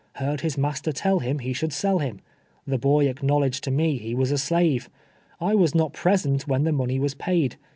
[0.13, 2.21] Heard his master tell him he should sell him.
[2.65, 4.89] The boy acknowledged to me he was a slave.
[5.39, 7.55] I was not present when the money was paid.